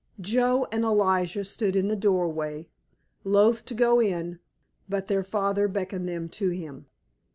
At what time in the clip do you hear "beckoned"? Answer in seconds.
5.67-6.09